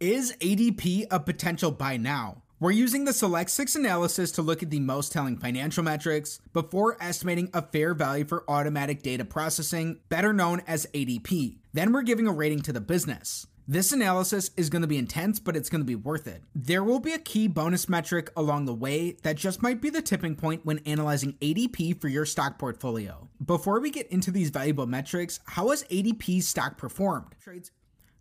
[0.00, 2.42] Is ADP a potential buy now?
[2.60, 6.96] We're using the Select 6 analysis to look at the most telling financial metrics before
[7.00, 11.56] estimating a fair value for automatic data processing, better known as ADP.
[11.72, 13.48] Then we're giving a rating to the business.
[13.66, 16.44] This analysis is going to be intense, but it's going to be worth it.
[16.54, 20.00] There will be a key bonus metric along the way that just might be the
[20.00, 23.28] tipping point when analyzing ADP for your stock portfolio.
[23.44, 27.34] Before we get into these valuable metrics, how has ADP's stock performed?
[27.42, 27.72] Trades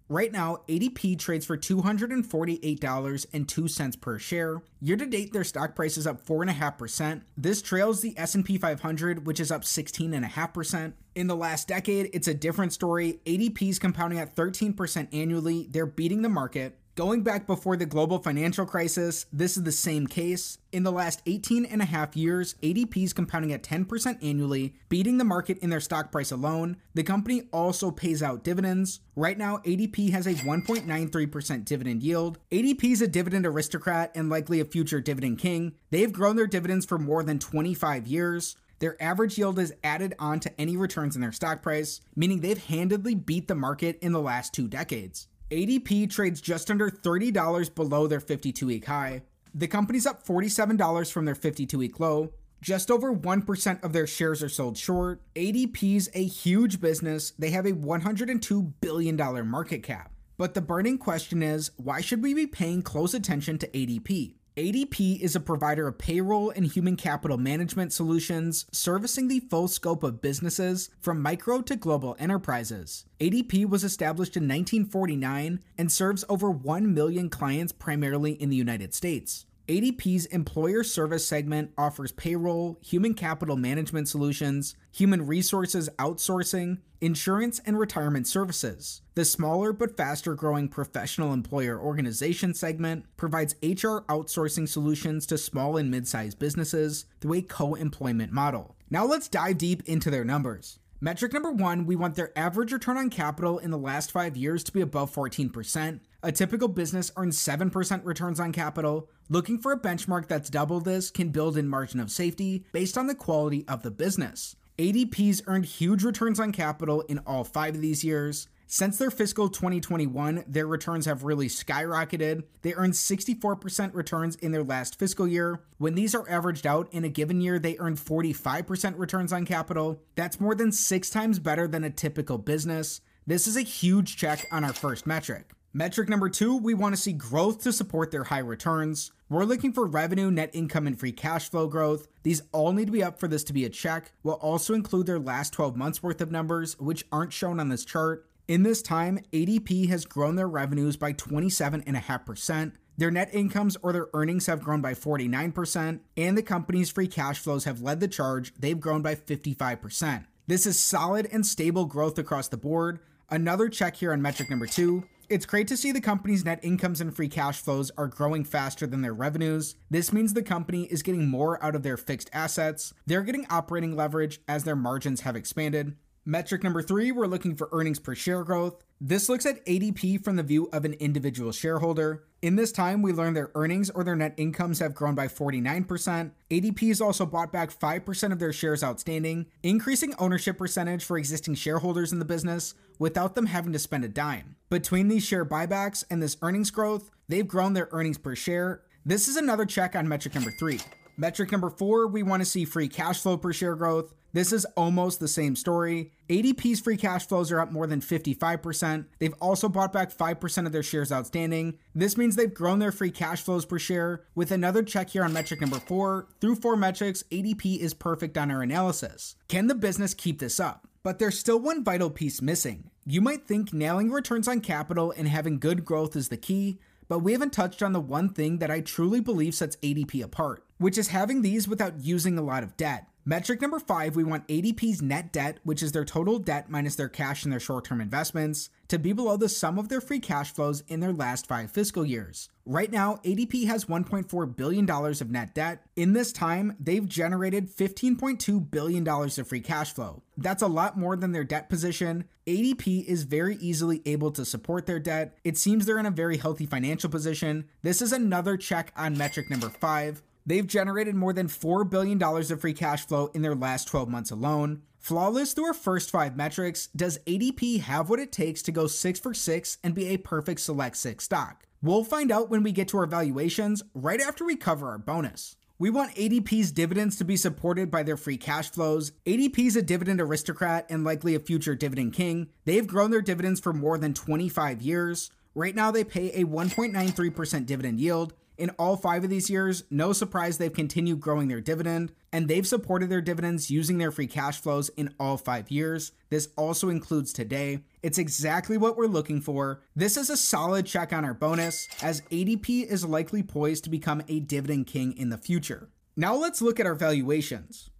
[0.10, 4.62] Right now, ADP trades for $248.02 per share.
[4.80, 7.24] Year to date, their stock price is up 4.5%.
[7.36, 10.94] This trails the S&P 500, which is up 16.5%.
[11.16, 13.20] In the last decade, it's a different story.
[13.26, 15.68] ADP is compounding at 13% annually.
[15.70, 16.77] They're beating the market.
[16.98, 20.58] Going back before the global financial crisis, this is the same case.
[20.72, 25.20] In the last 18 and a half years, ADP is compounding at 10% annually, beating
[25.20, 26.78] the market in their stock price alone.
[26.96, 29.02] The company also pays out dividends.
[29.16, 32.40] Right now, ADP has a 1.93% dividend yield.
[32.52, 35.76] ADP is a dividend aristocrat and likely a future dividend king.
[35.92, 38.56] They've grown their dividends for more than 25 years.
[38.80, 42.58] Their average yield is added on to any returns in their stock price, meaning they've
[42.58, 45.28] handedly beat the market in the last two decades.
[45.50, 49.22] ADP trades just under $30 below their 52 week high.
[49.54, 52.34] The company's up $47 from their 52 week low.
[52.60, 55.22] Just over 1% of their shares are sold short.
[55.36, 57.32] ADP's a huge business.
[57.40, 60.12] They have a $102 billion market cap.
[60.38, 64.34] But the burning question is why should we be paying close attention to ADP?
[64.58, 70.02] ADP is a provider of payroll and human capital management solutions, servicing the full scope
[70.02, 73.06] of businesses from micro to global enterprises.
[73.20, 78.96] ADP was established in 1949 and serves over 1 million clients primarily in the United
[78.96, 79.46] States.
[79.70, 87.78] ADP's employer service segment offers payroll, human capital management solutions, human resources outsourcing, insurance, and
[87.78, 89.02] retirement services.
[89.16, 95.76] The smaller but faster growing professional employer organization segment provides HR outsourcing solutions to small
[95.76, 98.78] and mid sized businesses through a co employment model.
[98.90, 100.80] Now let's dive deep into their numbers.
[101.00, 104.64] Metric number one, we want their average return on capital in the last five years
[104.64, 106.00] to be above 14%.
[106.24, 109.08] A typical business earns 7% returns on capital.
[109.30, 113.06] Looking for a benchmark that's double this can build in margin of safety based on
[113.06, 114.56] the quality of the business.
[114.80, 118.48] ADP's earned huge returns on capital in all five of these years.
[118.70, 122.44] Since their fiscal 2021, their returns have really skyrocketed.
[122.64, 125.62] They earned 64% returns in their last fiscal year.
[125.78, 130.02] When these are averaged out in a given year, they earned 45% returns on capital.
[130.16, 133.00] That's more than six times better than a typical business.
[133.26, 135.52] This is a huge check on our first metric.
[135.72, 139.12] Metric number two, we want to see growth to support their high returns.
[139.30, 142.08] We're looking for revenue, net income, and free cash flow growth.
[142.24, 144.12] These all need to be up for this to be a check.
[144.24, 147.86] We'll also include their last 12 months worth of numbers, which aren't shown on this
[147.86, 148.27] chart.
[148.48, 152.72] In this time, ADP has grown their revenues by 27.5%.
[152.96, 157.40] Their net incomes or their earnings have grown by 49%, and the company's free cash
[157.40, 158.54] flows have led the charge.
[158.58, 160.26] They've grown by 55%.
[160.48, 163.00] This is solid and stable growth across the board.
[163.30, 165.04] Another check here on metric number two.
[165.28, 168.88] It's great to see the company's net incomes and free cash flows are growing faster
[168.88, 169.76] than their revenues.
[169.90, 172.94] This means the company is getting more out of their fixed assets.
[173.06, 175.98] They're getting operating leverage as their margins have expanded.
[176.30, 178.84] Metric number three, we're looking for earnings per share growth.
[179.00, 182.26] This looks at ADP from the view of an individual shareholder.
[182.42, 186.32] In this time, we learn their earnings or their net incomes have grown by 49%.
[186.52, 191.56] ADP has also bought back 5% of their shares outstanding, increasing ownership percentage for existing
[191.56, 194.58] shareholders in the business without them having to spend a dime.
[194.70, 198.82] Between these share buybacks and this earnings growth, they've grown their earnings per share.
[199.06, 200.82] This is another check on metric number three.
[201.20, 204.14] Metric number four, we want to see free cash flow per share growth.
[204.34, 206.12] This is almost the same story.
[206.30, 209.06] ADP's free cash flows are up more than 55%.
[209.18, 211.80] They've also bought back 5% of their shares outstanding.
[211.96, 214.26] This means they've grown their free cash flows per share.
[214.36, 218.52] With another check here on metric number four, through four metrics, ADP is perfect on
[218.52, 219.36] our analysis.
[219.48, 220.88] Can the business keep this up?
[221.02, 222.92] But there's still one vital piece missing.
[223.08, 227.20] You might think nailing returns on capital and having good growth is the key, but
[227.20, 230.98] we haven't touched on the one thing that I truly believe sets ADP apart, which
[230.98, 233.08] is having these without using a lot of debt.
[233.30, 237.10] Metric number five, we want ADP's net debt, which is their total debt minus their
[237.10, 240.54] cash and their short term investments, to be below the sum of their free cash
[240.54, 242.48] flows in their last five fiscal years.
[242.66, 245.84] Right now, ADP has $1.4 billion of net debt.
[245.98, 250.24] In this time, they've generated $15.2 billion of free cash flow.
[250.38, 252.30] That's a lot more than their debt position.
[252.46, 255.38] ADP is very easily able to support their debt.
[255.44, 257.68] It seems they're in a very healthy financial position.
[257.82, 260.24] This is another check on metric number five.
[260.48, 264.32] They've generated more than $4 billion of free cash flow in their last 12 months
[264.32, 264.82] alone.
[264.98, 269.20] Flawless through our first five metrics, does ADP have what it takes to go six
[269.20, 271.66] for six and be a perfect select six stock?
[271.82, 275.58] We'll find out when we get to our valuations right after we cover our bonus.
[275.80, 279.12] We want ADP's dividends to be supported by their free cash flows.
[279.26, 282.48] ADP's a dividend aristocrat and likely a future dividend king.
[282.64, 285.30] They've grown their dividends for more than 25 years.
[285.54, 288.34] Right now, they pay a 1.93% dividend yield.
[288.58, 292.66] In all five of these years, no surprise they've continued growing their dividend, and they've
[292.66, 296.12] supported their dividends using their free cash flows in all five years.
[296.30, 297.82] This also includes today.
[298.02, 299.84] It's exactly what we're looking for.
[299.96, 304.24] This is a solid check on our bonus, as ADP is likely poised to become
[304.28, 305.90] a dividend king in the future.
[306.16, 307.92] Now let's look at our valuations.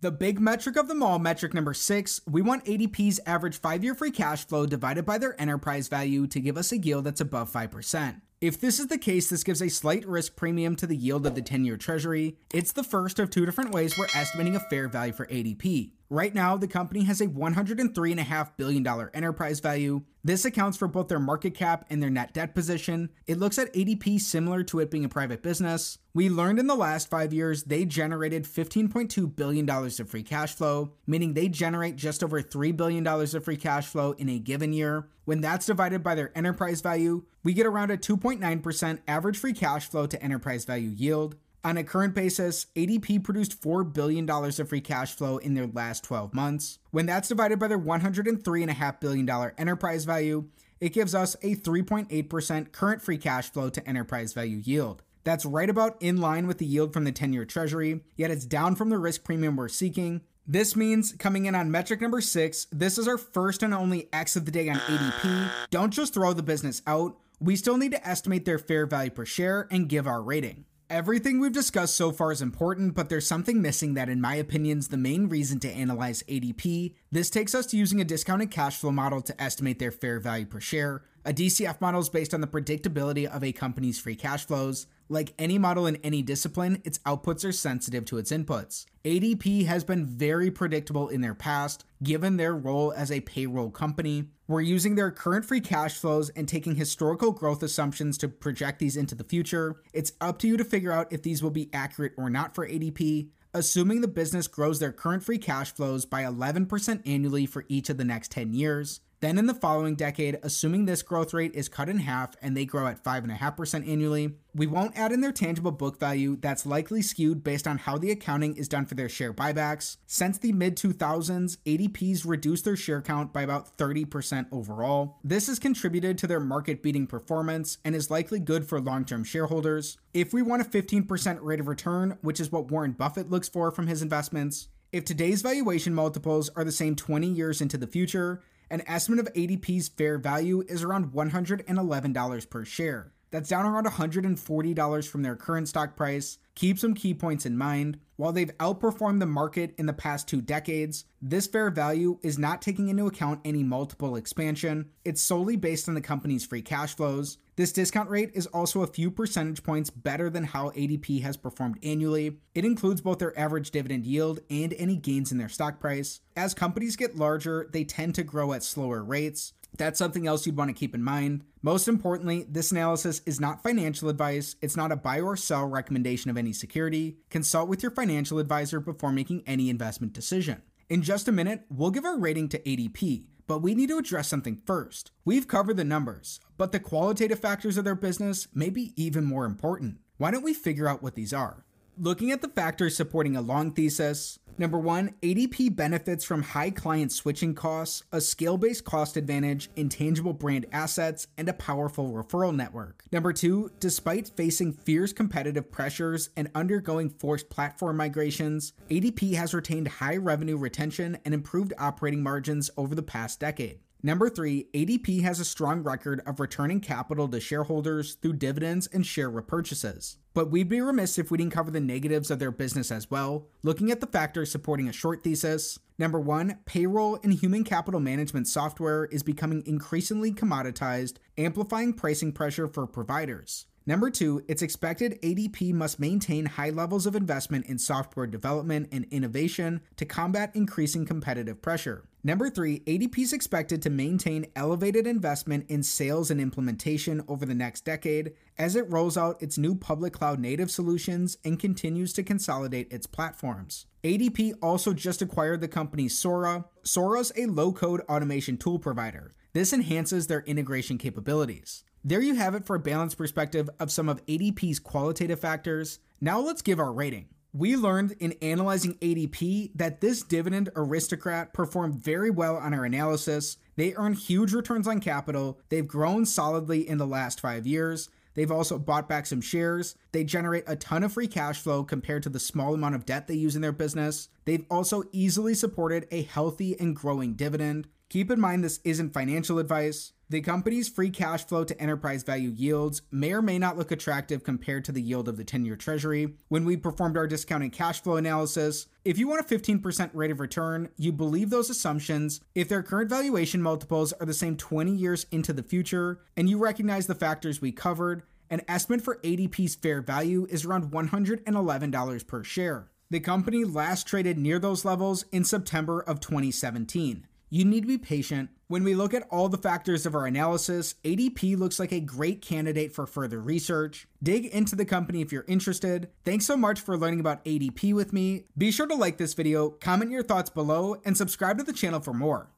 [0.00, 3.94] The big metric of them all, metric number six, we want ADP's average five year
[3.94, 7.52] free cash flow divided by their enterprise value to give us a yield that's above
[7.52, 8.22] 5%.
[8.40, 11.34] If this is the case, this gives a slight risk premium to the yield of
[11.34, 12.38] the 10 year treasury.
[12.54, 15.90] It's the first of two different ways we're estimating a fair value for ADP.
[16.12, 18.84] Right now, the company has a $103.5 billion
[19.14, 20.02] enterprise value.
[20.24, 23.10] This accounts for both their market cap and their net debt position.
[23.28, 25.98] It looks at ADP similar to it being a private business.
[26.12, 30.94] We learned in the last five years they generated $15.2 billion of free cash flow,
[31.06, 35.08] meaning they generate just over $3 billion of free cash flow in a given year.
[35.26, 39.88] When that's divided by their enterprise value, we get around a 2.9% average free cash
[39.88, 41.36] flow to enterprise value yield.
[41.62, 46.02] On a current basis, ADP produced $4 billion of free cash flow in their last
[46.04, 46.78] 12 months.
[46.90, 49.28] When that's divided by their $103.5 billion
[49.58, 50.48] enterprise value,
[50.80, 55.02] it gives us a 3.8% current free cash flow to enterprise value yield.
[55.22, 58.46] That's right about in line with the yield from the 10 year treasury, yet it's
[58.46, 60.22] down from the risk premium we're seeking.
[60.46, 64.34] This means coming in on metric number six, this is our first and only X
[64.34, 65.50] of the day on ADP.
[65.70, 67.18] Don't just throw the business out.
[67.38, 70.64] We still need to estimate their fair value per share and give our rating.
[70.90, 74.78] Everything we've discussed so far is important, but there's something missing that, in my opinion,
[74.78, 76.94] is the main reason to analyze ADP.
[77.12, 80.46] This takes us to using a discounted cash flow model to estimate their fair value
[80.46, 81.02] per share.
[81.30, 84.88] A DCF model is based on the predictability of a company's free cash flows.
[85.08, 88.84] Like any model in any discipline, its outputs are sensitive to its inputs.
[89.04, 94.24] ADP has been very predictable in their past, given their role as a payroll company.
[94.48, 98.96] We're using their current free cash flows and taking historical growth assumptions to project these
[98.96, 99.80] into the future.
[99.92, 102.66] It's up to you to figure out if these will be accurate or not for
[102.66, 103.28] ADP.
[103.54, 107.98] Assuming the business grows their current free cash flows by 11% annually for each of
[107.98, 111.90] the next 10 years, then in the following decade, assuming this growth rate is cut
[111.90, 116.00] in half and they grow at 5.5% annually, we won't add in their tangible book
[116.00, 119.98] value that's likely skewed based on how the accounting is done for their share buybacks.
[120.06, 125.18] Since the mid 2000s, ADP's reduced their share count by about 30% overall.
[125.22, 129.24] This has contributed to their market beating performance and is likely good for long term
[129.24, 129.98] shareholders.
[130.14, 133.70] If we want a 15% rate of return, which is what Warren Buffett looks for
[133.70, 138.42] from his investments, if today's valuation multiples are the same 20 years into the future,
[138.70, 143.12] an estimate of ADP's fair value is around $111 per share.
[143.32, 146.38] That's down around $140 from their current stock price.
[146.54, 147.98] Keep some key points in mind.
[148.16, 152.60] While they've outperformed the market in the past two decades, this fair value is not
[152.60, 154.90] taking into account any multiple expansion.
[155.04, 157.38] It's solely based on the company's free cash flows.
[157.60, 161.78] This discount rate is also a few percentage points better than how ADP has performed
[161.82, 162.38] annually.
[162.54, 166.20] It includes both their average dividend yield and any gains in their stock price.
[166.34, 169.52] As companies get larger, they tend to grow at slower rates.
[169.76, 171.44] That's something else you'd want to keep in mind.
[171.60, 176.30] Most importantly, this analysis is not financial advice, it's not a buy or sell recommendation
[176.30, 177.18] of any security.
[177.28, 180.62] Consult with your financial advisor before making any investment decision.
[180.88, 184.28] In just a minute, we'll give our rating to ADP, but we need to address
[184.28, 185.10] something first.
[185.24, 189.44] We've covered the numbers, but the qualitative factors of their business may be even more
[189.44, 189.98] important.
[190.18, 191.64] Why don't we figure out what these are?
[192.02, 197.12] Looking at the factors supporting a long thesis, Number one, ADP benefits from high client
[197.12, 203.04] switching costs, a scale based cost advantage, intangible brand assets, and a powerful referral network.
[203.10, 209.88] Number two, despite facing fierce competitive pressures and undergoing forced platform migrations, ADP has retained
[209.88, 213.78] high revenue retention and improved operating margins over the past decade.
[214.02, 219.04] Number three, ADP has a strong record of returning capital to shareholders through dividends and
[219.04, 220.16] share repurchases.
[220.32, 223.48] But we'd be remiss if we didn't cover the negatives of their business as well.
[223.62, 228.48] Looking at the factors supporting a short thesis, number one, payroll and human capital management
[228.48, 233.66] software is becoming increasingly commoditized, amplifying pricing pressure for providers.
[233.90, 239.04] Number two, it's expected ADP must maintain high levels of investment in software development and
[239.10, 242.04] innovation to combat increasing competitive pressure.
[242.22, 247.52] Number three, ADP is expected to maintain elevated investment in sales and implementation over the
[247.52, 252.22] next decade as it rolls out its new public cloud native solutions and continues to
[252.22, 253.86] consolidate its platforms.
[254.04, 256.64] ADP also just acquired the company Sora.
[256.84, 259.34] Sora's a low code automation tool provider.
[259.52, 261.82] This enhances their integration capabilities.
[262.02, 265.98] There you have it for a balanced perspective of some of ADP's qualitative factors.
[266.18, 267.28] Now let's give our rating.
[267.52, 273.58] We learned in analyzing ADP that this dividend aristocrat performed very well on our analysis.
[273.76, 278.08] They earned huge returns on capital, they've grown solidly in the last five years.
[278.34, 279.96] They've also bought back some shares.
[280.12, 283.26] They generate a ton of free cash flow compared to the small amount of debt
[283.26, 284.28] they use in their business.
[284.44, 287.88] They've also easily supported a healthy and growing dividend.
[288.08, 290.12] Keep in mind this isn't financial advice.
[290.30, 294.44] The company's free cash flow to enterprise value yields may or may not look attractive
[294.44, 296.34] compared to the yield of the 10 year treasury.
[296.46, 300.38] When we performed our discounted cash flow analysis, if you want a 15% rate of
[300.38, 305.26] return, you believe those assumptions, if their current valuation multiples are the same 20 years
[305.32, 310.00] into the future, and you recognize the factors we covered, an estimate for ADP's fair
[310.00, 312.88] value is around $111 per share.
[313.10, 317.26] The company last traded near those levels in September of 2017.
[317.48, 318.50] You need to be patient.
[318.70, 322.40] When we look at all the factors of our analysis, ADP looks like a great
[322.40, 324.06] candidate for further research.
[324.22, 326.08] Dig into the company if you're interested.
[326.24, 328.44] Thanks so much for learning about ADP with me.
[328.56, 331.98] Be sure to like this video, comment your thoughts below, and subscribe to the channel
[331.98, 332.52] for more.